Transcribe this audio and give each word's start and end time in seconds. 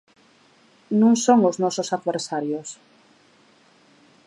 Non 1.01 1.13
son 1.25 1.39
os 1.49 1.57
nosos 1.63 1.89
adversarios. 1.97 2.69